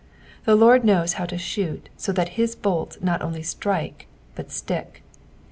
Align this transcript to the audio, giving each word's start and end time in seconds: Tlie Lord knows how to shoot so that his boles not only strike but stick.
Tlie 0.47 0.57
Lord 0.59 0.83
knows 0.83 1.13
how 1.21 1.27
to 1.27 1.37
shoot 1.37 1.87
so 1.95 2.11
that 2.11 2.29
his 2.29 2.55
boles 2.55 2.97
not 3.01 3.21
only 3.21 3.43
strike 3.43 4.07
but 4.33 4.49
stick. 4.51 5.03